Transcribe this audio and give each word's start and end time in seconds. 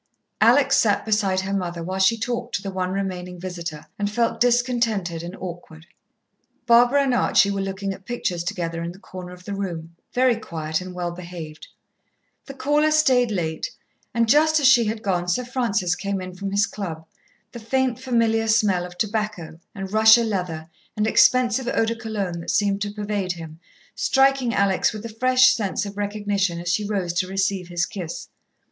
Alex 0.41 0.77
sat 0.77 1.05
beside 1.05 1.41
her 1.41 1.53
mother 1.53 1.83
while 1.83 1.99
she 1.99 2.17
talked 2.17 2.55
to 2.55 2.63
the 2.63 2.71
one 2.71 2.89
remaining 2.89 3.39
visitor, 3.39 3.85
and 3.99 4.09
felt 4.09 4.39
discontented 4.39 5.21
and 5.21 5.35
awkward. 5.35 5.85
Barbara 6.65 7.03
and 7.03 7.13
Archie 7.13 7.51
were 7.51 7.61
looking 7.61 7.93
at 7.93 8.07
pictures 8.07 8.43
together 8.43 8.81
in 8.81 8.93
the 8.93 8.97
corner 8.97 9.31
of 9.31 9.45
the 9.45 9.53
room, 9.53 9.95
very 10.11 10.35
quiet 10.35 10.81
and 10.81 10.95
well 10.95 11.11
behaved. 11.11 11.67
The 12.47 12.55
caller 12.55 12.89
stayed 12.89 13.29
late, 13.29 13.69
and 14.11 14.27
just 14.27 14.59
as 14.59 14.67
she 14.67 14.85
had 14.85 15.03
gone 15.03 15.27
Sir 15.27 15.45
Francis 15.45 15.93
came 15.93 16.19
in 16.19 16.33
from 16.33 16.49
his 16.49 16.65
Club, 16.65 17.05
the 17.51 17.59
faint, 17.59 17.99
familiar 17.99 18.47
smell 18.47 18.87
of 18.87 18.97
tobacco, 18.97 19.59
and 19.75 19.93
Russia 19.93 20.23
leather, 20.23 20.67
and 20.97 21.05
expensive 21.05 21.67
eau 21.67 21.85
de 21.85 21.95
Cologne 21.95 22.39
that 22.39 22.49
seemed 22.49 22.81
to 22.81 22.91
pervade 22.91 23.33
him, 23.33 23.59
striking 23.93 24.51
Alex 24.51 24.93
with 24.93 25.05
a 25.05 25.09
fresh 25.09 25.53
sense 25.53 25.85
of 25.85 25.95
recognition 25.95 26.59
as 26.59 26.69
she 26.73 26.87
rose 26.87 27.13
to 27.13 27.27
receive 27.27 27.67
his 27.67 27.85
kiss. 27.85 28.29